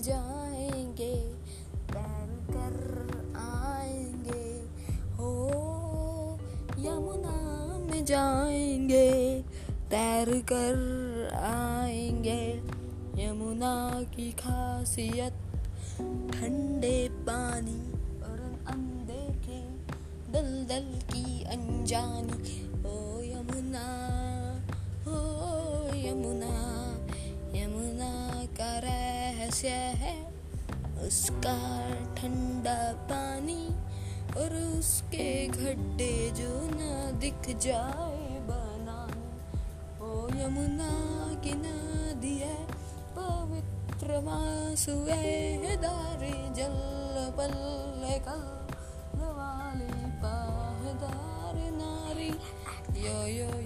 जाएँगे 0.00 1.14
तैर 1.92 2.28
कर 2.50 2.76
आएँगे, 3.36 4.48
हो 5.16 5.32
यमुना 6.78 7.36
में 7.78 8.04
जाएँगे, 8.04 9.10
तैर 9.90 10.28
कर 10.52 10.78
आएँगे, 11.34 12.42
यमुना 13.24 14.02
की 14.16 14.30
खासियत, 14.32 15.32
ठंडे 16.34 17.08
पानी 17.28 17.80
और 18.22 18.40
अनदेखे 18.68 19.60
दल 20.32 20.50
दल 20.64 20.88
की 21.12 21.44
अनजानी 21.44 22.69
रहस्य 29.60 29.68
है। 30.00 30.16
उसका 31.06 31.56
ठंडा 32.14 32.78
पानी 33.10 33.66
और 34.36 34.54
उसके 34.78 35.26
गड्ढे 35.48 36.14
जो 36.30 36.52
न 36.64 37.18
दिख 37.20 37.56
जाए 37.56 38.38
बनाने। 38.48 39.28
ओ 40.00 40.28
यमुना 40.38 40.92
की 41.44 41.52
नदी 41.56 42.36
है, 42.38 42.56
पवित्र 43.18 44.20
मासुए 44.24 45.76
दारे 45.76 46.32
जल 46.56 46.78
पल 47.36 47.56
कल 48.26 48.48
वाली 49.30 49.90
पाहदार 50.22 51.56
नारी, 51.72 52.30
यो 53.00 53.18
यो 53.28 53.59